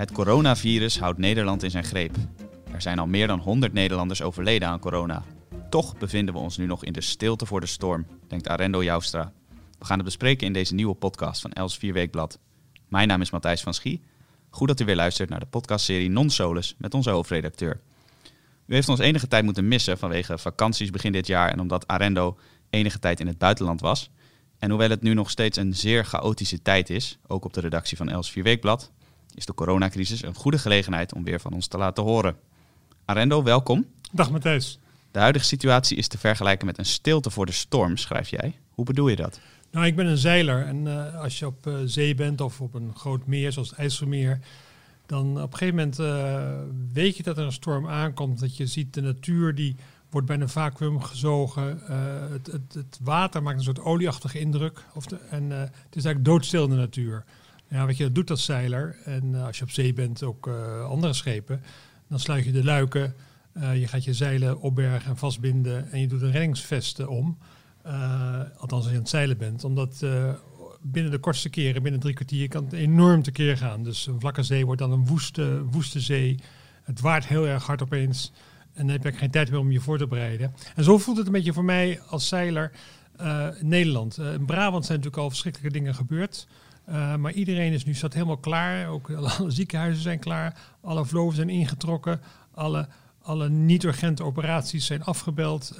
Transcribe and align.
Het 0.00 0.12
coronavirus 0.12 0.98
houdt 0.98 1.18
Nederland 1.18 1.62
in 1.62 1.70
zijn 1.70 1.84
greep. 1.84 2.16
Er 2.72 2.82
zijn 2.82 2.98
al 2.98 3.06
meer 3.06 3.26
dan 3.26 3.38
100 3.38 3.72
Nederlanders 3.72 4.22
overleden 4.22 4.68
aan 4.68 4.78
corona. 4.78 5.22
Toch 5.70 5.98
bevinden 5.98 6.34
we 6.34 6.40
ons 6.40 6.56
nu 6.56 6.66
nog 6.66 6.84
in 6.84 6.92
de 6.92 7.00
stilte 7.00 7.46
voor 7.46 7.60
de 7.60 7.66
storm, 7.66 8.06
denkt 8.28 8.48
Arendo 8.48 8.82
Joustra. 8.82 9.32
We 9.78 9.84
gaan 9.84 9.96
het 9.96 10.04
bespreken 10.04 10.46
in 10.46 10.52
deze 10.52 10.74
nieuwe 10.74 10.94
podcast 10.94 11.40
van 11.40 11.52
Els 11.52 11.78
4 11.78 11.92
Weekblad. 11.92 12.38
Mijn 12.88 13.08
naam 13.08 13.20
is 13.20 13.30
Matthijs 13.30 13.62
van 13.62 13.74
Schie. 13.74 14.02
Goed 14.50 14.68
dat 14.68 14.80
u 14.80 14.84
weer 14.84 14.96
luistert 14.96 15.28
naar 15.28 15.40
de 15.40 15.46
podcastserie 15.46 16.10
Non 16.10 16.30
Solus 16.30 16.74
met 16.78 16.94
onze 16.94 17.10
hoofdredacteur. 17.10 17.80
U 18.66 18.74
heeft 18.74 18.88
ons 18.88 19.00
enige 19.00 19.28
tijd 19.28 19.44
moeten 19.44 19.68
missen 19.68 19.98
vanwege 19.98 20.38
vakanties 20.38 20.90
begin 20.90 21.12
dit 21.12 21.26
jaar 21.26 21.50
en 21.50 21.60
omdat 21.60 21.86
Arendo 21.86 22.38
enige 22.70 22.98
tijd 22.98 23.20
in 23.20 23.26
het 23.26 23.38
buitenland 23.38 23.80
was. 23.80 24.10
En 24.58 24.70
hoewel 24.70 24.90
het 24.90 25.02
nu 25.02 25.14
nog 25.14 25.30
steeds 25.30 25.58
een 25.58 25.74
zeer 25.74 26.04
chaotische 26.04 26.62
tijd 26.62 26.90
is, 26.90 27.18
ook 27.26 27.44
op 27.44 27.52
de 27.52 27.60
redactie 27.60 27.96
van 27.96 28.08
Els 28.08 28.30
4 28.30 28.42
Weekblad, 28.42 28.90
is 29.40 29.46
de 29.46 29.54
coronacrisis 29.54 30.22
een 30.22 30.34
goede 30.34 30.58
gelegenheid 30.58 31.14
om 31.14 31.24
weer 31.24 31.40
van 31.40 31.52
ons 31.52 31.66
te 31.66 31.78
laten 31.78 32.02
horen. 32.02 32.36
Arendo, 33.04 33.42
welkom. 33.42 33.86
Dag 34.12 34.30
Matthijs. 34.30 34.78
De 35.10 35.18
huidige 35.18 35.44
situatie 35.44 35.96
is 35.96 36.08
te 36.08 36.18
vergelijken 36.18 36.66
met 36.66 36.78
een 36.78 36.84
stilte 36.84 37.30
voor 37.30 37.46
de 37.46 37.52
storm, 37.52 37.96
schrijf 37.96 38.28
jij. 38.28 38.54
Hoe 38.70 38.84
bedoel 38.84 39.08
je 39.08 39.16
dat? 39.16 39.40
Nou, 39.70 39.86
ik 39.86 39.96
ben 39.96 40.06
een 40.06 40.16
zeiler 40.16 40.66
en 40.66 40.86
uh, 40.86 41.20
als 41.20 41.38
je 41.38 41.46
op 41.46 41.66
uh, 41.66 41.74
zee 41.84 42.14
bent 42.14 42.40
of 42.40 42.60
op 42.60 42.74
een 42.74 42.92
groot 42.96 43.26
meer 43.26 43.52
zoals 43.52 43.70
het 43.70 43.78
IJsselmeer, 43.78 44.40
dan 45.06 45.42
op 45.42 45.52
een 45.52 45.58
gegeven 45.58 45.74
moment 45.74 45.98
uh, 45.98 46.92
weet 46.92 47.16
je 47.16 47.22
dat 47.22 47.38
er 47.38 47.44
een 47.44 47.52
storm 47.52 47.88
aankomt. 47.88 48.40
Dat 48.40 48.56
je 48.56 48.66
ziet 48.66 48.94
de 48.94 49.00
natuur 49.00 49.54
die 49.54 49.76
wordt 50.10 50.26
bij 50.26 50.40
een 50.40 50.48
vacuüm 50.48 51.00
gezogen. 51.00 51.80
Het, 52.32 52.46
het, 52.46 52.74
het, 52.74 52.98
water 53.02 53.42
maakt 53.42 53.58
een 53.58 53.64
soort 53.64 53.80
olieachtige 53.80 54.38
indruk. 54.38 54.84
Of 54.94 55.06
de, 55.06 55.16
en 55.30 55.50
het 55.50 55.96
is 55.96 56.04
eigenlijk 56.04 56.24
doodstil 56.24 56.64
in 56.64 56.70
de 56.70 56.76
natuur. 56.76 57.24
Ja, 57.70 57.86
wat 57.86 57.96
je 57.96 58.04
dat 58.04 58.14
doet 58.14 58.30
als 58.30 58.44
zeiler, 58.44 58.96
en 59.04 59.34
als 59.34 59.58
je 59.58 59.64
op 59.64 59.70
zee 59.70 59.92
bent, 59.92 60.22
ook 60.22 60.48
andere 60.88 61.12
schepen, 61.12 61.62
dan 62.08 62.20
sluit 62.20 62.44
je 62.44 62.52
de 62.52 62.64
luiken, 62.64 63.14
je 63.74 63.86
gaat 63.86 64.04
je 64.04 64.14
zeilen 64.14 64.60
opbergen 64.60 65.10
en 65.10 65.16
vastbinden 65.16 65.90
en 65.92 66.00
je 66.00 66.06
doet 66.06 66.22
een 66.22 66.30
reddingsvest 66.30 67.06
om. 67.06 67.38
Althans 68.56 68.72
als 68.72 68.84
je 68.84 68.90
aan 68.90 69.00
het 69.00 69.08
zeilen 69.08 69.38
bent. 69.38 69.64
Omdat 69.64 70.04
binnen 70.82 71.10
de 71.10 71.18
kortste 71.18 71.48
keren, 71.48 71.82
binnen 71.82 72.00
drie 72.00 72.14
kwartier, 72.14 72.48
kan 72.48 72.64
het 72.64 72.72
enorm 72.72 73.22
tekeer 73.22 73.56
gaan. 73.56 73.82
Dus 73.82 74.06
een 74.06 74.20
vlakke 74.20 74.42
zee 74.42 74.66
wordt 74.66 74.80
dan 74.80 74.92
een 74.92 75.06
woeste, 75.06 75.64
woeste 75.64 76.00
zee. 76.00 76.38
Het 76.82 77.00
waait 77.00 77.26
heel 77.26 77.46
erg 77.46 77.66
hard 77.66 77.82
opeens. 77.82 78.32
En 78.72 78.86
dan 78.86 79.00
heb 79.00 79.04
je 79.04 79.18
geen 79.18 79.30
tijd 79.30 79.50
meer 79.50 79.58
om 79.58 79.72
je 79.72 79.80
voor 79.80 79.98
te 79.98 80.06
bereiden. 80.06 80.54
En 80.74 80.84
zo 80.84 80.98
voelt 80.98 81.16
het 81.16 81.26
een 81.26 81.32
beetje 81.32 81.52
voor 81.52 81.64
mij 81.64 82.00
als 82.06 82.28
zeiler 82.28 82.72
in 83.60 83.68
Nederland. 83.68 84.18
in 84.18 84.46
Brabant 84.46 84.84
zijn 84.84 84.98
natuurlijk 84.98 85.22
al 85.22 85.30
verschrikkelijke 85.30 85.78
dingen 85.78 85.94
gebeurd. 85.94 86.46
Maar 87.16 87.32
iedereen 87.32 87.72
is 87.72 87.84
nu 87.84 87.94
staat 87.94 88.14
helemaal 88.14 88.36
klaar. 88.36 88.88
Ook 88.88 89.10
alle 89.38 89.50
ziekenhuizen 89.50 90.02
zijn 90.02 90.18
klaar. 90.18 90.58
Alle 90.80 91.04
vloven 91.04 91.36
zijn 91.36 91.48
ingetrokken. 91.48 92.20
Alle, 92.54 92.88
alle 93.22 93.48
niet-urgente 93.48 94.24
operaties 94.24 94.86
zijn 94.86 95.04
afgebeld. 95.04 95.78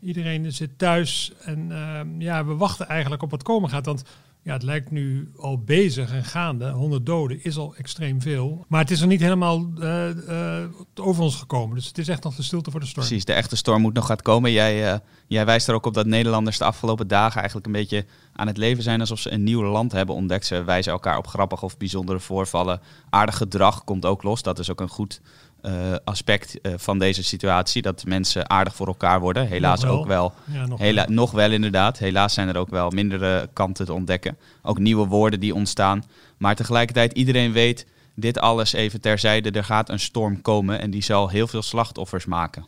Iedereen 0.00 0.52
zit 0.52 0.78
thuis 0.78 1.32
en 1.40 1.68
uh, 1.70 2.00
ja, 2.18 2.44
we 2.44 2.54
wachten 2.54 2.88
eigenlijk 2.88 3.22
op 3.22 3.30
wat 3.30 3.42
komen 3.42 3.70
gaat. 3.70 3.86
Want 3.86 4.04
ja, 4.44 4.52
het 4.52 4.62
lijkt 4.62 4.90
nu 4.90 5.32
al 5.36 5.58
bezig 5.58 6.12
en 6.12 6.24
gaande. 6.24 6.70
100 6.70 7.06
doden 7.06 7.44
is 7.44 7.56
al 7.56 7.74
extreem 7.76 8.20
veel. 8.20 8.64
Maar 8.68 8.80
het 8.80 8.90
is 8.90 9.00
er 9.00 9.06
niet 9.06 9.20
helemaal 9.20 9.66
uh, 9.78 10.08
uh, 10.28 10.64
over 10.94 11.22
ons 11.22 11.36
gekomen. 11.36 11.74
Dus 11.74 11.86
het 11.86 11.98
is 11.98 12.08
echt 12.08 12.24
nog 12.24 12.34
de 12.34 12.42
stilte 12.42 12.70
voor 12.70 12.80
de 12.80 12.86
storm. 12.86 13.06
Precies, 13.06 13.24
de 13.24 13.32
echte 13.32 13.56
storm 13.56 13.80
moet 13.80 13.94
nog 13.94 14.06
gaan 14.06 14.16
komen. 14.16 14.52
Jij, 14.52 14.92
uh, 14.92 14.98
jij 15.26 15.44
wijst 15.44 15.68
er 15.68 15.74
ook 15.74 15.86
op 15.86 15.94
dat 15.94 16.06
Nederlanders 16.06 16.58
de 16.58 16.64
afgelopen 16.64 17.08
dagen 17.08 17.36
eigenlijk 17.36 17.66
een 17.66 17.72
beetje 17.72 18.06
aan 18.32 18.46
het 18.46 18.56
leven 18.56 18.82
zijn 18.82 19.00
alsof 19.00 19.18
ze 19.18 19.32
een 19.32 19.42
nieuw 19.42 19.62
land 19.62 19.92
hebben 19.92 20.14
ontdekt. 20.14 20.46
Ze 20.46 20.64
wijzen 20.64 20.92
elkaar 20.92 21.18
op 21.18 21.26
grappige 21.26 21.64
of 21.64 21.76
bijzondere 21.76 22.20
voorvallen. 22.20 22.80
Aardig 23.10 23.36
gedrag 23.36 23.84
komt 23.84 24.04
ook 24.04 24.22
los. 24.22 24.42
Dat 24.42 24.58
is 24.58 24.70
ook 24.70 24.80
een 24.80 24.88
goed 24.88 25.20
uh, 25.66 25.94
aspect 26.04 26.58
uh, 26.62 26.72
van 26.76 26.98
deze 26.98 27.24
situatie. 27.24 27.82
Dat 27.82 28.04
mensen 28.06 28.50
aardig 28.50 28.74
voor 28.74 28.86
elkaar 28.86 29.20
worden. 29.20 29.46
Helaas 29.46 29.82
nog 29.82 29.90
wel. 29.90 29.98
ook 29.98 30.06
wel. 30.06 30.32
Ja, 30.44 30.66
nog, 30.66 30.78
Hela 30.78 31.04
wel. 31.06 31.14
nog 31.14 31.30
wel 31.30 31.50
inderdaad. 31.50 31.98
Helaas 31.98 32.34
zijn 32.34 32.48
er 32.48 32.56
ook 32.56 32.70
wel 32.70 32.90
mindere 32.90 33.48
kanten 33.52 33.86
te 33.86 33.92
ontdekken. 33.92 34.38
Ook 34.62 34.78
nieuwe 34.78 35.06
woorden 35.06 35.40
die 35.40 35.54
ontstaan. 35.54 36.04
Maar 36.36 36.54
tegelijkertijd 36.54 37.12
iedereen 37.12 37.52
weet, 37.52 37.86
dit 38.14 38.38
alles 38.38 38.72
even 38.72 39.00
terzijde. 39.00 39.50
Er 39.50 39.64
gaat 39.64 39.88
een 39.88 40.00
storm 40.00 40.42
komen 40.42 40.80
en 40.80 40.90
die 40.90 41.02
zal 41.02 41.28
heel 41.28 41.46
veel 41.46 41.62
slachtoffers 41.62 42.24
maken. 42.24 42.66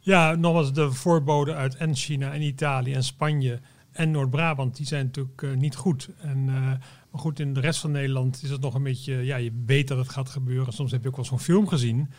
Ja, 0.00 0.34
nogmaals 0.34 0.72
de 0.72 0.92
voorboden 0.92 1.56
uit 1.56 1.76
en 1.76 1.94
China 1.94 2.32
en 2.32 2.42
Italië 2.42 2.94
en 2.94 3.04
Spanje 3.04 3.60
en 3.92 4.10
Noord-Brabant, 4.10 4.76
die 4.76 4.86
zijn 4.86 5.04
natuurlijk 5.04 5.42
uh, 5.42 5.56
niet 5.56 5.76
goed. 5.76 6.08
En, 6.18 6.48
maar 7.14 7.22
goed, 7.22 7.40
in 7.40 7.52
de 7.54 7.60
rest 7.60 7.80
van 7.80 7.90
Nederland 7.90 8.42
is 8.42 8.50
het 8.50 8.60
nog 8.60 8.74
een 8.74 8.82
beetje, 8.82 9.14
ja, 9.14 9.36
je 9.36 9.62
weet 9.66 9.88
dat 9.88 9.98
het 9.98 10.08
gaat 10.08 10.28
gebeuren. 10.28 10.72
Soms 10.72 10.90
heb 10.90 11.02
je 11.02 11.08
ook 11.08 11.16
wel 11.16 11.24
zo'n 11.24 11.40
film 11.40 11.68
gezien 11.68 12.10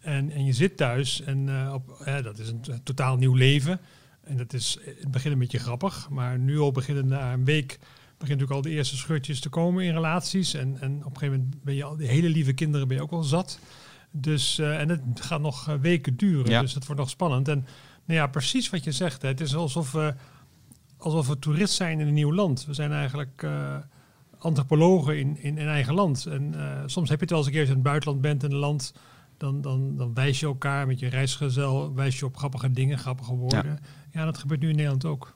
en, 0.00 0.30
en 0.30 0.44
je 0.44 0.52
zit 0.52 0.76
thuis 0.76 1.20
en 1.20 1.46
uh, 1.46 1.72
op, 1.74 2.02
dat 2.22 2.38
is 2.38 2.48
een, 2.48 2.82
totaal 2.82 3.16
nieuw 3.16 3.34
leven. 3.34 3.80
En 4.22 4.36
dat 4.36 4.52
is 4.52 4.78
in 4.84 4.94
het 5.00 5.10
begin 5.10 5.32
een 5.32 5.38
beetje 5.38 5.58
grappig, 5.58 6.08
maar 6.10 6.38
nu 6.38 6.58
al 6.58 6.72
beginnen 6.72 7.06
na 7.06 7.32
een 7.32 7.44
week 7.44 7.78
begint 8.18 8.40
natuurlijk 8.40 8.50
al 8.50 8.62
de 8.62 8.70
eerste 8.70 8.96
scheurtjes 8.96 9.40
te 9.40 9.48
komen 9.48 9.84
in 9.84 9.92
relaties. 9.92 10.54
En, 10.54 10.80
en 10.80 11.04
op 11.04 11.12
een 11.12 11.18
gegeven 11.18 11.38
moment 11.38 11.64
ben 11.64 11.74
je 11.74 11.84
al, 11.84 11.96
de 11.96 12.06
hele 12.06 12.28
lieve 12.28 12.52
kinderen 12.52 12.88
ben 12.88 12.96
je 12.96 13.02
ook 13.02 13.10
wel 13.10 13.22
zat. 13.22 13.58
Dus, 14.10 14.58
en 14.58 14.88
het 14.88 15.20
gaat 15.20 15.40
nog 15.40 15.64
weken 15.80 16.16
duren, 16.16 16.50
Ja. 16.50 16.60
dus 16.60 16.74
het 16.74 16.86
wordt 16.86 17.00
nog 17.00 17.10
spannend. 17.10 17.48
En 17.48 17.66
nou 18.04 18.18
ja, 18.20 18.26
precies 18.26 18.70
wat 18.70 18.84
je 18.84 18.92
zegt, 18.92 19.22
hè, 19.22 19.28
het 19.28 19.40
is 19.40 19.54
alsof 19.54 19.92
we 19.92 20.14
alsof 20.96 21.28
we 21.28 21.38
toerist 21.38 21.74
zijn 21.74 22.00
in 22.00 22.06
een 22.06 22.14
nieuw 22.14 22.32
land. 22.34 22.64
We 22.66 22.74
zijn 22.74 22.92
eigenlijk 22.92 23.42
antropologen 24.42 25.18
in, 25.18 25.36
in, 25.40 25.58
in, 25.58 25.68
eigen 25.68 25.94
land. 25.94 26.26
En 26.26 26.52
uh, 26.56 26.82
soms 26.86 27.08
heb 27.08 27.18
je 27.18 27.24
het 27.24 27.30
wel 27.30 27.38
eens 27.38 27.46
een 27.46 27.52
keer 27.52 27.60
als 27.60 27.70
je 27.70 27.76
in 27.76 27.80
het 27.80 27.90
buitenland 27.90 28.20
bent 28.20 28.42
in 28.42 28.50
een 28.50 28.56
land. 28.56 28.94
Dan, 29.36 29.60
dan, 29.60 29.96
dan 29.96 30.14
wijs 30.14 30.40
je 30.40 30.46
elkaar 30.46 30.86
met 30.86 30.98
je 30.98 31.08
reisgezel, 31.08 31.94
wijs 31.94 32.18
je 32.18 32.24
op 32.24 32.36
grappige 32.36 32.70
dingen, 32.70 32.98
grappige 32.98 33.34
woorden. 33.34 33.78
Ja, 34.12 34.24
dat 34.24 34.38
gebeurt 34.38 34.60
nu 34.60 34.68
in 34.68 34.74
Nederland 34.74 35.04
ook. 35.04 35.34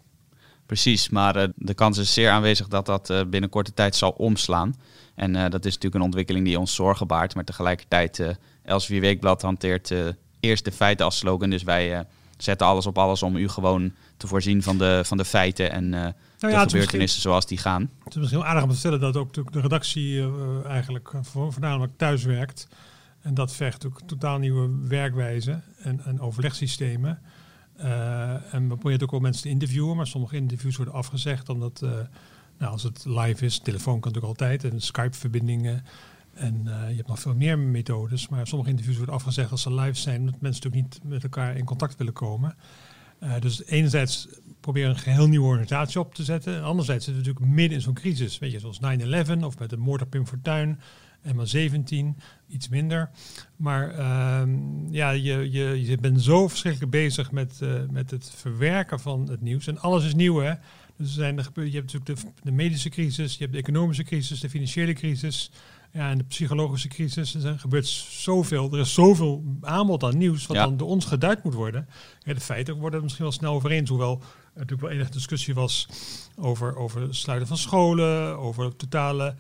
Precies, 0.66 1.08
maar 1.08 1.36
uh, 1.36 1.48
de 1.56 1.74
kans 1.74 1.98
is 1.98 2.12
zeer 2.12 2.30
aanwezig 2.30 2.68
dat 2.68 2.86
dat 2.86 3.10
uh, 3.10 3.20
binnen 3.24 3.50
korte 3.50 3.74
tijd 3.74 3.96
zal 3.96 4.10
omslaan. 4.10 4.74
En 5.14 5.32
dat 5.32 5.64
is 5.64 5.74
natuurlijk 5.74 5.94
een 5.94 6.00
ontwikkeling 6.00 6.44
die 6.44 6.58
ons 6.58 6.74
zorgen 6.74 7.06
baart. 7.06 7.34
Maar 7.34 7.44
tegelijkertijd, 7.44 8.36
Elsevier 8.62 9.00
Weekblad 9.00 9.42
hanteert 9.42 9.94
eerst 10.40 10.64
de 10.64 10.72
feiten 10.72 11.04
als 11.04 11.18
slogan. 11.18 11.50
Dus 11.50 11.62
wij 11.62 12.06
zetten 12.36 12.66
alles 12.66 12.86
op 12.86 12.98
alles 12.98 13.22
om 13.22 13.36
u 13.36 13.48
gewoon 13.48 13.92
te 14.16 14.26
voorzien 14.26 14.62
van 14.62 14.78
de, 14.78 15.00
van 15.04 15.16
de 15.16 15.24
feiten 15.24 15.70
en 15.70 15.84
uh, 15.84 15.90
nou 15.90 16.14
ja, 16.38 16.64
de 16.64 16.70
gebeurtenissen 16.70 17.20
zoals 17.20 17.46
die 17.46 17.58
gaan. 17.58 17.90
Het 18.04 18.14
is 18.14 18.20
misschien 18.20 18.44
aardig 18.44 18.62
om 18.62 18.70
te 18.70 18.76
stellen 18.76 19.00
dat 19.00 19.16
ook 19.16 19.32
de, 19.34 19.44
de 19.50 19.60
redactie 19.60 20.14
uh, 20.14 20.28
eigenlijk 20.66 21.12
voornamelijk 21.22 21.92
thuis 21.96 22.24
werkt. 22.24 22.68
En 23.20 23.34
dat 23.34 23.52
vergt 23.52 23.86
ook 23.86 24.00
totaal 24.06 24.38
nieuwe 24.38 24.88
werkwijze 24.88 25.60
en, 25.78 26.00
en 26.04 26.20
overlegsystemen. 26.20 27.18
Uh, 27.80 28.54
en 28.54 28.68
we 28.68 28.76
proberen 28.76 29.02
ook 29.02 29.10
wel 29.10 29.20
mensen 29.20 29.42
te 29.42 29.48
interviewen, 29.48 29.96
maar 29.96 30.06
sommige 30.06 30.36
interviews 30.36 30.76
worden 30.76 30.94
afgezegd 30.94 31.48
omdat, 31.48 31.80
nou, 32.58 32.72
als 32.72 32.82
het 32.82 33.04
live 33.04 33.44
is, 33.44 33.58
telefoon 33.58 34.00
kan 34.00 34.12
natuurlijk 34.12 34.40
altijd 34.40 34.72
en 34.72 34.80
Skype-verbindingen. 34.80 35.84
En 36.36 36.62
uh, 36.64 36.88
je 36.88 36.96
hebt 36.96 37.08
nog 37.08 37.20
veel 37.20 37.34
meer 37.34 37.58
methodes, 37.58 38.28
maar 38.28 38.46
sommige 38.46 38.70
interviews 38.70 38.96
worden 38.96 39.14
afgezegd 39.14 39.50
als 39.50 39.62
ze 39.62 39.74
live 39.74 40.00
zijn, 40.00 40.20
omdat 40.20 40.40
mensen 40.40 40.62
natuurlijk 40.62 40.94
niet 40.94 41.10
met 41.10 41.22
elkaar 41.22 41.56
in 41.56 41.64
contact 41.64 41.96
willen 41.96 42.12
komen. 42.12 42.56
Uh, 43.22 43.40
dus 43.40 43.64
enerzijds 43.64 44.28
proberen 44.60 44.90
een 44.90 44.96
geheel 44.96 45.28
nieuwe 45.28 45.46
organisatie 45.46 46.00
op 46.00 46.14
te 46.14 46.24
zetten. 46.24 46.56
En 46.56 46.62
anderzijds 46.62 47.04
zitten 47.04 47.22
we 47.22 47.28
natuurlijk 47.28 47.56
midden 47.56 47.76
in 47.76 47.84
zo'n 47.84 47.94
crisis. 47.94 48.38
Weet 48.38 48.52
je, 48.52 48.58
zoals 48.58 48.80
9-11 49.40 49.44
of 49.44 49.58
met 49.58 49.70
de 49.70 49.76
moord 49.76 50.02
op 50.02 50.10
Pim 50.10 50.26
Fortuyn. 50.26 50.80
En 51.22 51.36
maar 51.36 51.46
17, 51.46 52.16
iets 52.48 52.68
minder. 52.68 53.10
Maar 53.56 53.98
uh, 53.98 54.42
ja, 54.90 55.10
je, 55.10 55.50
je, 55.50 55.86
je 55.86 55.98
bent 55.98 56.22
zo 56.22 56.48
verschrikkelijk 56.48 56.90
bezig 56.90 57.32
met, 57.32 57.60
uh, 57.62 57.80
met 57.90 58.10
het 58.10 58.32
verwerken 58.36 59.00
van 59.00 59.28
het 59.30 59.40
nieuws. 59.40 59.66
En 59.66 59.78
alles 59.78 60.04
is 60.04 60.14
nieuw, 60.14 60.38
hè. 60.38 60.54
Dus 60.96 61.06
er 61.06 61.12
zijn, 61.12 61.36
je 61.54 61.76
hebt 61.76 61.92
natuurlijk 61.92 62.26
de 62.42 62.52
medische 62.52 62.88
crisis, 62.88 63.32
je 63.32 63.38
hebt 63.40 63.52
de 63.52 63.58
economische 63.58 64.02
crisis, 64.02 64.40
de 64.40 64.50
financiële 64.50 64.92
crisis. 64.92 65.50
Ja, 65.96 66.10
en 66.10 66.18
de 66.18 66.24
psychologische 66.24 66.88
crisis. 66.88 67.34
Er 67.34 67.58
gebeurt 67.58 67.86
zoveel. 68.10 68.72
Er 68.72 68.78
is 68.78 68.94
zoveel 68.94 69.44
aanbod 69.60 70.02
aan 70.02 70.18
nieuws 70.18 70.46
wat 70.46 70.56
Ja. 70.56 70.64
dan 70.64 70.76
door 70.76 70.88
ons 70.88 71.04
geduid 71.04 71.44
moet 71.44 71.54
worden. 71.54 71.88
Ja, 72.20 72.34
de 72.34 72.40
feiten 72.40 72.74
worden 72.74 72.96
er 72.98 73.02
misschien 73.02 73.24
wel 73.24 73.32
snel 73.34 73.52
over 73.54 73.70
eens. 73.70 73.88
Hoewel 73.90 74.12
er 74.20 74.52
natuurlijk 74.54 74.80
wel 74.80 74.90
enige 74.90 75.10
discussie 75.10 75.54
was 75.54 75.88
over, 76.36 76.76
over 76.76 77.00
het 77.00 77.16
sluiten 77.16 77.48
van 77.48 77.56
scholen, 77.56 78.38
over 78.38 78.64
het 78.64 78.78
totale 78.78 79.34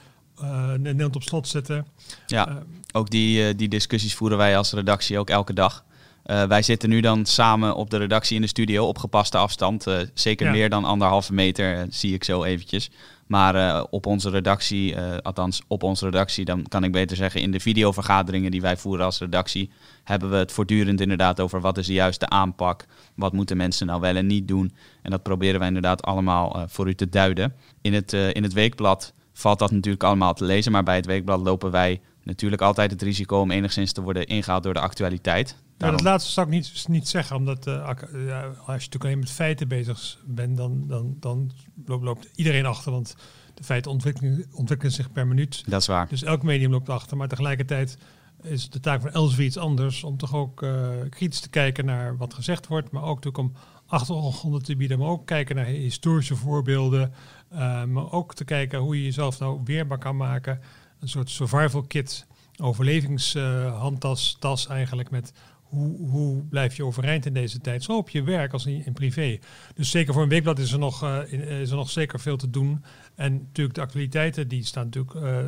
Nederland 0.78 1.16
op 1.16 1.22
slot 1.22 1.48
zetten. 1.48 1.86
Ja, 2.26 2.48
Eh, 2.48 2.54
ook 2.92 3.10
die, 3.10 3.46
eh, 3.48 3.56
die 3.56 3.68
discussies 3.68 4.14
voeren 4.14 4.38
wij 4.38 4.56
als 4.56 4.72
redactie 4.72 5.18
ook 5.18 5.30
elke 5.30 5.52
dag. 5.52 5.84
Eh, 6.26 6.42
wij 6.44 6.62
zitten 6.62 6.88
nu 6.88 7.00
dan 7.00 7.26
samen 7.26 7.74
op 7.74 7.90
de 7.90 7.96
redactie 7.96 8.36
in 8.36 8.42
de 8.42 8.46
studio 8.48 8.86
op 8.86 8.98
gepaste 8.98 9.36
afstand. 9.36 9.86
eh, 9.86 9.98
zeker 10.14 10.46
Ja. 10.46 10.52
meer 10.52 10.68
dan 10.68 10.84
anderhalve 10.84 11.32
meter, 11.34 11.76
eh, 11.76 11.82
zie 11.90 12.14
ik 12.14 12.24
zo 12.24 12.44
eventjes. 12.44 12.90
Maar 13.26 13.82
op 13.84 14.06
onze 14.06 14.30
redactie, 14.30 14.98
althans 14.98 15.62
op 15.66 15.82
onze 15.82 16.04
redactie, 16.04 16.44
dan 16.44 16.62
kan 16.68 16.84
ik 16.84 16.92
beter 16.92 17.16
zeggen, 17.16 17.40
in 17.40 17.50
de 17.50 17.60
videovergaderingen 17.60 18.50
die 18.50 18.60
wij 18.60 18.76
voeren 18.76 19.04
als 19.04 19.18
redactie, 19.18 19.70
hebben 20.04 20.30
we 20.30 20.36
het 20.36 20.52
voortdurend 20.52 21.00
inderdaad 21.00 21.40
over 21.40 21.60
wat 21.60 21.78
is 21.78 21.86
de 21.86 21.92
juiste 21.92 22.28
aanpak, 22.28 22.86
wat 23.14 23.32
moeten 23.32 23.56
mensen 23.56 23.86
nou 23.86 24.00
wel 24.00 24.16
en 24.16 24.26
niet 24.26 24.48
doen. 24.48 24.72
En 25.02 25.10
dat 25.10 25.22
proberen 25.22 25.58
wij 25.58 25.68
inderdaad 25.68 26.02
allemaal 26.02 26.64
voor 26.68 26.88
u 26.88 26.94
te 26.94 27.08
duiden. 27.08 27.54
In 27.82 27.94
het, 27.94 28.12
in 28.12 28.42
het 28.42 28.52
weekblad 28.52 29.12
valt 29.32 29.58
dat 29.58 29.70
natuurlijk 29.70 30.04
allemaal 30.04 30.34
te 30.34 30.44
lezen, 30.44 30.72
maar 30.72 30.82
bij 30.82 30.96
het 30.96 31.06
weekblad 31.06 31.40
lopen 31.40 31.70
wij 31.70 32.00
Natuurlijk 32.26 32.62
altijd 32.62 32.90
het 32.90 33.02
risico 33.02 33.40
om 33.40 33.50
enigszins 33.50 33.92
te 33.92 34.02
worden 34.02 34.26
ingehaald 34.26 34.62
door 34.62 34.74
de 34.74 34.80
actualiteit. 34.80 35.48
Ja, 35.48 35.64
Daarom- 35.76 35.96
dat 35.98 36.06
laatste 36.06 36.32
zou 36.32 36.46
ik 36.46 36.52
niet, 36.52 36.84
niet 36.88 37.08
zeggen, 37.08 37.36
omdat 37.36 37.66
eh, 37.66 37.88
als 37.88 38.00
je 38.02 38.66
natuurlijk 38.66 39.04
alleen 39.04 39.18
met 39.18 39.30
feiten 39.30 39.68
bezig 39.68 40.18
bent, 40.26 40.56
dan, 40.56 40.84
dan, 40.86 41.16
dan 41.20 41.50
loopt, 41.86 42.28
iedereen 42.34 42.66
achter. 42.66 42.92
Want 42.92 43.16
de 43.54 43.64
feiten 43.64 43.90
ontwikkelen, 43.90 44.46
ontwikkelen 44.52 44.92
zich 44.92 45.12
per 45.12 45.26
minuut. 45.26 45.62
Dat 45.70 45.80
is 45.80 45.86
waar. 45.86 46.08
Dus 46.08 46.22
elk 46.22 46.42
medium 46.42 46.70
loopt 46.70 46.88
achter. 46.88 47.16
Maar 47.16 47.28
tegelijkertijd 47.28 47.98
is 48.42 48.70
de 48.70 48.80
taak 48.80 49.00
van 49.00 49.10
Elsevier 49.10 49.46
iets 49.46 49.56
anders. 49.58 50.04
Om 50.04 50.16
toch 50.16 50.34
ook 50.34 50.62
eh, 50.62 50.88
kritisch 51.10 51.40
te 51.40 51.48
kijken 51.50 51.84
naar 51.84 52.16
wat 52.16 52.34
gezegd 52.34 52.66
wordt. 52.66 52.90
Maar 52.90 53.02
ook 53.02 53.24
natuurlijk 53.24 53.38
om 53.38 53.52
achtergronden 53.86 54.62
te 54.62 54.76
bieden. 54.76 54.98
Maar 54.98 55.08
ook 55.08 55.26
kijken 55.26 55.56
naar 55.56 55.64
historische 55.64 56.36
voorbeelden. 56.36 57.12
eh, 57.48 57.84
maar 57.84 58.12
ook 58.12 58.34
te 58.34 58.44
kijken 58.44 58.78
hoe 58.78 58.96
je 58.96 59.04
jezelf 59.04 59.38
nou 59.38 59.60
weerbaar 59.64 59.98
kan 59.98 60.16
maken. 60.16 60.60
Een 61.06 61.12
soort 61.12 61.30
survival 61.30 61.82
kit. 61.82 62.26
Overlevingshandtas, 62.62 64.36
tas 64.40 64.66
eigenlijk 64.66 65.10
met 65.10 65.32
hoe, 65.62 66.08
hoe 66.08 66.42
blijf 66.42 66.76
je 66.76 66.84
overeind 66.84 67.26
in 67.26 67.32
deze 67.32 67.58
tijd. 67.58 67.82
Zo 67.82 67.96
op 67.96 68.10
je 68.10 68.22
werk 68.22 68.52
als 68.52 68.66
in, 68.66 68.86
in 68.86 68.92
privé. 68.92 69.38
Dus 69.74 69.90
zeker 69.90 70.12
voor 70.12 70.22
een 70.22 70.28
weekblad 70.28 70.58
is 70.58 70.72
er, 70.72 70.78
nog, 70.78 71.02
eh, 71.02 71.18
in- 71.28 71.40
is 71.48 71.70
er 71.70 71.76
nog 71.76 71.90
zeker 71.90 72.20
veel 72.20 72.36
te 72.36 72.50
doen. 72.50 72.84
En 73.14 73.32
natuurlijk 73.32 73.74
de 73.76 73.80
actualiteiten, 73.82 74.48
die 74.48 74.64
staan 74.64 74.84
natuurlijk 74.84 75.14
eh, 75.14 75.38
eh, 75.38 75.46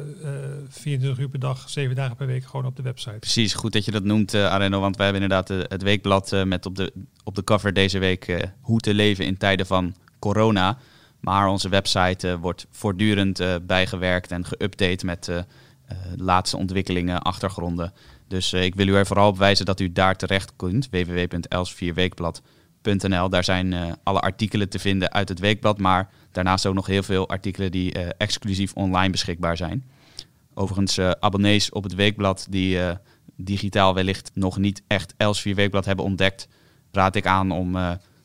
24 0.69 1.19
uur 1.19 1.29
per 1.29 1.41
dag, 1.41 1.71
7 1.71 1.97
dagen 1.97 2.17
per 2.17 2.27
week 2.27 2.45
gewoon 2.45 2.67
op 2.67 2.77
de 2.77 2.83
website. 2.83 3.19
Precies, 3.19 3.55
goed 3.55 3.73
dat 3.73 3.85
je 3.85 3.91
dat 3.91 4.05
noemt, 4.05 4.35
eh 4.35 4.47
Areno. 4.47 4.81
Want 4.81 4.97
wij 4.97 5.05
hebben 5.07 5.23
inderdaad 5.23 5.51
eh, 5.51 5.59
het 5.69 5.83
weekblad 5.83 6.33
eh, 6.33 6.45
met 6.45 6.67
op 6.67 6.77
de, 6.77 6.93
op 7.25 7.35
de 7.35 7.45
cover 7.45 7.73
deze 7.73 7.99
week 7.99 8.29
eh, 8.29 8.49
hoe 8.61 8.81
te 8.81 8.95
leven 8.95 9.25
in 9.27 9.37
tijden 9.37 9.67
van 9.67 9.95
corona. 10.19 10.79
Maar 11.21 11.49
onze 11.49 11.69
website 11.69 12.29
eh, 12.29 12.35
wordt 12.41 12.67
voortdurend 12.71 13.41
eh, 13.41 13.55
bijgewerkt 13.63 14.31
en 14.31 14.45
geüpdate 14.45 15.05
met 15.05 15.29
eh, 15.29 15.39
eh, 15.39 15.45
laatste 16.17 16.57
ontwikkelingen, 16.57 17.23
achtergronden. 17.23 17.93
Dus 18.29 18.53
ik 18.53 18.75
wil 18.75 18.87
u 18.87 18.95
er 18.95 19.07
vooral 19.07 19.29
op 19.29 19.39
wijzen 19.39 19.67
dat 19.67 19.81
u 19.81 19.93
daar 19.93 20.17
terecht 20.17 20.53
kunt. 20.57 20.89
www.els4weekblad.nl 20.91 23.29
Daar 23.29 23.45
zijn 23.45 23.75
alle 24.03 24.21
artikelen 24.21 24.69
te 24.69 24.79
vinden 24.79 25.13
uit 25.13 25.29
het 25.29 25.39
weekblad. 25.39 25.79
Maar 25.79 26.11
daarnaast 26.33 26.67
ook 26.67 26.75
nog 26.75 26.87
heel 26.87 27.03
veel 27.03 27.29
artikelen 27.29 27.71
die 27.71 27.93
exclusief 28.17 28.73
online 28.73 29.11
beschikbaar 29.11 29.57
zijn. 29.57 29.91
Overigens, 30.55 30.99
abonnees 30.99 31.71
op 31.71 31.83
het 31.83 31.95
weekblad 31.95 32.47
die 32.51 32.79
digitaal 33.37 33.95
wellicht 33.95 34.31
nog 34.35 34.59
niet 34.59 34.83
echt 34.87 35.13
Els4 35.13 35.55
Weekblad 35.55 35.85
hebben 35.85 36.05
ontdekt, 36.05 36.49
raad 36.93 37.17
ik 37.17 37.27
aan 37.27 37.51
om 37.51 37.77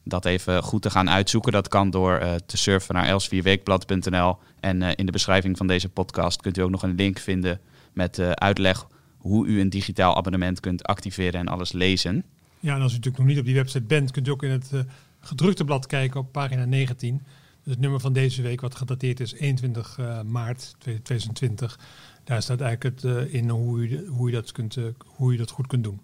dat 0.03 0.25
even 0.25 0.63
goed 0.63 0.81
te 0.81 0.89
gaan 0.89 1.09
uitzoeken. 1.09 1.51
Dat 1.51 1.67
kan 1.67 1.89
door 1.89 2.17
eh, 2.17 2.35
te 2.35 2.57
surfen 2.57 2.95
naar 2.95 3.07
els4weekblad.nl. 3.07 4.37
En 4.59 4.81
eh, 4.81 4.91
in 4.95 5.05
de 5.05 5.11
beschrijving 5.11 5.57
van 5.57 5.67
deze 5.67 5.89
podcast 5.89 6.41
kunt 6.41 6.57
u 6.57 6.61
ook 6.61 6.69
nog 6.69 6.83
een 6.83 6.95
link 6.95 7.19
vinden 7.19 7.59
met 7.93 8.19
eh, 8.19 8.31
uitleg 8.31 8.87
hoe 9.17 9.47
u 9.47 9.59
een 9.59 9.69
digitaal 9.69 10.17
abonnement 10.17 10.59
kunt 10.59 10.83
activeren 10.83 11.39
en 11.39 11.47
alles 11.47 11.71
lezen. 11.71 12.23
Ja, 12.59 12.75
en 12.75 12.81
als 12.81 12.91
u 12.91 12.95
natuurlijk 12.95 13.23
nog 13.23 13.27
niet 13.27 13.39
op 13.39 13.45
die 13.45 13.55
website 13.55 13.83
bent, 13.83 14.11
kunt 14.11 14.27
u 14.27 14.31
ook 14.31 14.43
in 14.43 14.51
het 14.51 14.71
gedrukte 15.19 15.65
blad 15.65 15.85
kijken 15.85 16.19
op 16.19 16.31
pagina 16.31 16.65
19. 16.65 17.21
Dus 17.63 17.73
het 17.73 17.81
nummer 17.81 17.99
van 17.99 18.13
deze 18.13 18.41
week, 18.41 18.61
wat 18.61 18.75
gedateerd 18.75 19.19
is 19.19 19.33
21 19.33 19.97
eh, 19.99 20.21
maart 20.21 20.75
2020. 20.79 21.79
Daar 22.23 22.41
staat 22.41 22.61
eigenlijk 22.61 23.01
het 23.01 23.31
in 23.31 23.49
hoe 23.49 23.79
u, 23.79 24.07
hoe, 24.07 24.29
u 24.29 24.31
dat 24.31 24.51
kunt, 24.51 24.77
hoe 25.05 25.33
u 25.33 25.37
dat 25.37 25.49
goed 25.49 25.67
kunt 25.67 25.83
doen. 25.83 25.99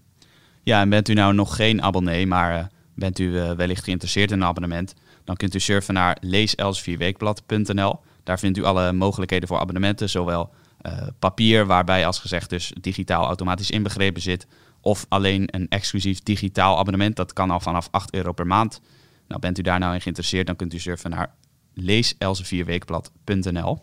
Ja, 0.64 0.82
en 0.82 0.90
bent 0.90 1.10
u 1.10 1.14
nou 1.14 1.34
nog 1.34 1.56
geen 1.56 1.82
abonnee, 1.82 2.28
maar 2.28 2.72
bent 3.00 3.20
u 3.20 3.40
eh, 3.40 3.52
wellicht 3.52 3.84
geïnteresseerd 3.84 4.32
in 4.32 4.42
een 4.42 4.48
abonnement, 4.48 4.94
dan 5.24 5.36
kunt 5.36 5.56
u 5.56 5.60
surfen 5.60 5.94
naar 5.94 6.18
leesels4weekblad.nl. 6.26 8.00
Daar 8.24 8.40
vindt 8.40 8.58
u 8.58 8.64
alle 8.64 8.94
mogelijkheden 8.94 9.48
voor 9.48 9.60
abonnementen, 9.60 10.10
zowel 10.10 10.50
eh, 10.82 11.08
papier, 11.20 11.66
waarbij 11.66 12.06
als 12.06 12.20
gezegd 12.20 12.50
dus 12.50 12.74
digitaal 12.82 13.26
automatisch 13.26 13.72
inbegrepen 13.72 14.22
zit, 14.22 14.48
of 14.82 15.06
alleen 15.10 15.48
een 15.52 15.68
exclusief 15.70 16.20
digitaal 16.20 16.78
abonnement. 16.78 17.16
Dat 17.16 17.34
kan 17.34 17.52
al 17.52 17.60
vanaf 17.60 17.88
8 17.92 18.14
euro 18.14 18.32
per 18.32 18.48
maand. 18.48 18.82
Nou, 19.28 19.42
bent 19.42 19.58
u 19.58 19.62
daar 19.62 19.80
nou 19.80 19.94
in 19.94 20.02
geïnteresseerd, 20.02 20.48
dan 20.48 20.56
kunt 20.56 20.74
u 20.74 20.80
surfen 20.80 21.10
naar 21.10 21.36
leeselse4weekblad.nl. 21.82 23.80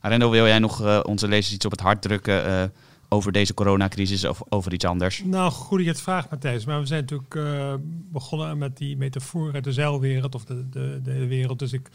Arendo, 0.00 0.30
wil 0.30 0.46
jij 0.46 0.58
nog 0.58 0.82
eh, 0.82 1.00
onze 1.02 1.28
lezers 1.28 1.54
iets 1.54 1.64
op 1.64 1.70
het 1.70 1.80
hart 1.80 2.02
drukken 2.02 2.72
over 3.12 3.32
deze 3.32 3.54
coronacrisis 3.54 4.24
of 4.24 4.42
over 4.48 4.72
iets 4.72 4.84
anders? 4.84 5.22
Nou, 5.24 5.50
goed 5.50 5.76
dat 5.76 5.86
je 5.86 5.92
het 5.92 6.00
vraagt, 6.00 6.30
Matthijs. 6.30 6.64
Maar 6.64 6.80
we 6.80 6.86
zijn 6.86 7.00
natuurlijk 7.00 7.34
eh, 7.34 7.74
begonnen 8.12 8.58
met 8.58 8.76
die 8.76 8.96
metafoor 8.96 9.54
uit 9.54 9.64
de 9.64 9.72
zeilwereld 9.72 10.34
of 10.34 10.44
de, 10.44 10.68
de, 10.68 11.00
de 11.02 11.26
wereld. 11.26 11.58
Dus 11.58 11.72
ik, 11.72 11.88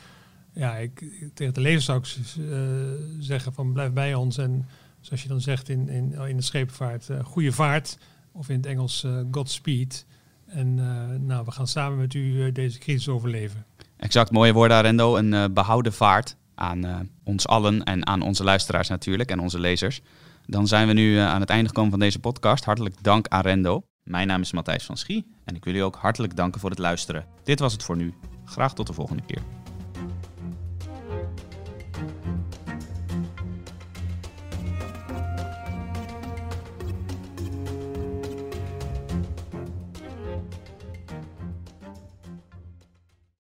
ja, 0.53 0.75
ik, 0.75 1.03
tegen 1.33 1.53
de 1.53 1.61
lezers 1.61 1.85
zou 1.85 1.99
ik 1.99 2.05
eh, 2.05 2.57
zeggen 3.19 3.53
van 3.53 3.73
blijf 3.73 3.91
bij 3.91 4.13
ons. 4.13 4.37
En 4.37 4.67
zoals 4.99 5.21
je 5.21 5.27
dan 5.27 5.41
zegt 5.41 5.69
in, 5.69 5.89
in, 5.89 6.13
in 6.13 6.37
de 6.37 6.43
scheepvaart, 6.43 7.09
eh, 7.09 7.23
goede 7.23 7.51
vaart. 7.51 7.97
Of 8.31 8.49
in 8.49 8.55
het 8.55 8.65
Engels 8.65 9.05
Godspeed. 9.31 10.05
En 10.45 10.75
nou, 11.25 11.45
we 11.45 11.51
gaan 11.51 11.67
samen 11.67 11.97
met 11.97 12.13
u 12.13 12.51
deze 12.51 12.79
crisis 12.79 13.07
overleven. 13.07 13.65
Exact, 13.97 14.31
mooie 14.31 14.53
woorden 14.53 14.77
Arendo. 14.77 15.15
Een 15.15 15.33
eh, 15.33 15.45
behouden 15.51 15.93
vaart 15.93 16.35
aan 16.55 17.09
ons 17.23 17.47
allen 17.47 17.83
en 17.83 18.07
aan 18.07 18.21
onze 18.21 18.43
luisteraars 18.43 18.87
natuurlijk 18.87 19.31
en 19.31 19.39
onze 19.39 19.59
lezers. 19.59 20.01
Dan 20.47 20.67
zijn 20.67 20.87
we 20.87 20.93
nu 20.93 21.17
eh, 21.17 21.27
aan 21.27 21.41
het 21.41 21.49
einde 21.49 21.67
gekomen 21.67 21.91
van 21.91 21.99
deze 21.99 22.19
podcast. 22.19 22.65
Hartelijk 22.65 23.03
dank 23.03 23.27
aan 23.27 23.41
Rendo. 23.41 23.83
Mijn 24.03 24.27
naam 24.27 24.41
is 24.41 24.51
Matthijs 24.51 24.83
van 24.83 24.97
Schie 24.97 25.35
en 25.45 25.55
ik 25.55 25.63
wil 25.63 25.73
u 25.73 25.79
ook 25.79 25.95
hartelijk 25.95 26.35
danken 26.35 26.61
voor 26.61 26.69
het 26.69 26.79
luisteren. 26.79 27.25
Dit 27.43 27.59
was 27.59 27.73
het 27.73 27.83
voor 27.83 27.95
nu. 27.95 28.13
Graag 28.45 28.73
tot 28.73 28.87
de 28.87 28.93
volgende 28.93 29.23
keer. 29.25 29.41